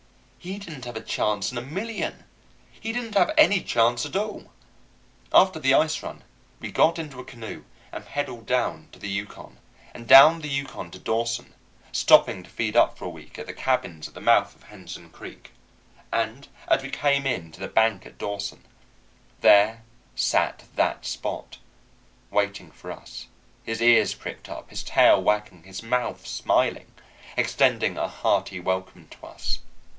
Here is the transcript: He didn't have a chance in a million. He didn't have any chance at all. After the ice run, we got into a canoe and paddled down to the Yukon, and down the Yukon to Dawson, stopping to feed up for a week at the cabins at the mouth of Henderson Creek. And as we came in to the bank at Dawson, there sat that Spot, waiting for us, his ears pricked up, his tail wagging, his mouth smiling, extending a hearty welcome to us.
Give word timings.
He 0.39 0.57
didn't 0.57 0.85
have 0.85 0.95
a 0.97 1.01
chance 1.01 1.51
in 1.51 1.59
a 1.59 1.61
million. 1.61 2.23
He 2.71 2.91
didn't 2.91 3.13
have 3.13 3.29
any 3.37 3.61
chance 3.61 4.03
at 4.07 4.15
all. 4.15 4.51
After 5.31 5.59
the 5.59 5.75
ice 5.75 6.01
run, 6.01 6.23
we 6.59 6.71
got 6.71 6.97
into 6.97 7.19
a 7.19 7.23
canoe 7.23 7.63
and 7.91 8.03
paddled 8.03 8.47
down 8.47 8.89
to 8.93 8.97
the 8.97 9.07
Yukon, 9.07 9.59
and 9.93 10.07
down 10.07 10.41
the 10.41 10.49
Yukon 10.49 10.89
to 10.89 10.97
Dawson, 10.97 11.53
stopping 11.91 12.41
to 12.41 12.49
feed 12.49 12.75
up 12.75 12.97
for 12.97 13.05
a 13.05 13.09
week 13.09 13.37
at 13.37 13.45
the 13.45 13.53
cabins 13.53 14.07
at 14.07 14.15
the 14.15 14.19
mouth 14.19 14.55
of 14.55 14.63
Henderson 14.63 15.11
Creek. 15.11 15.51
And 16.11 16.47
as 16.67 16.81
we 16.81 16.89
came 16.89 17.27
in 17.27 17.51
to 17.51 17.59
the 17.59 17.67
bank 17.67 18.07
at 18.07 18.17
Dawson, 18.17 18.65
there 19.41 19.83
sat 20.15 20.63
that 20.75 21.05
Spot, 21.05 21.59
waiting 22.31 22.71
for 22.71 22.91
us, 22.91 23.27
his 23.63 23.79
ears 23.79 24.15
pricked 24.15 24.49
up, 24.49 24.71
his 24.71 24.81
tail 24.83 25.21
wagging, 25.21 25.61
his 25.61 25.83
mouth 25.83 26.25
smiling, 26.25 26.91
extending 27.37 27.99
a 27.99 28.07
hearty 28.07 28.59
welcome 28.59 29.07
to 29.09 29.27
us. 29.27 29.59